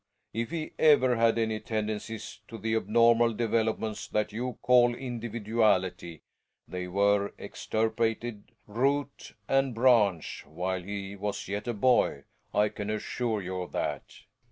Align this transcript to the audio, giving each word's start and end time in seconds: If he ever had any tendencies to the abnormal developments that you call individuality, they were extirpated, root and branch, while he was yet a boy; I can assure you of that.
If 0.33 0.49
he 0.49 0.73
ever 0.79 1.15
had 1.15 1.37
any 1.37 1.59
tendencies 1.59 2.39
to 2.47 2.57
the 2.57 2.73
abnormal 2.75 3.33
developments 3.33 4.07
that 4.07 4.33
you 4.33 4.57
call 4.63 4.95
individuality, 4.95 6.23
they 6.67 6.87
were 6.87 7.33
extirpated, 7.37 8.51
root 8.65 9.35
and 9.47 9.75
branch, 9.75 10.43
while 10.47 10.81
he 10.81 11.15
was 11.15 11.47
yet 11.47 11.67
a 11.67 11.75
boy; 11.75 12.23
I 12.51 12.69
can 12.69 12.89
assure 12.89 13.43
you 13.43 13.61
of 13.61 13.73
that. 13.73 14.21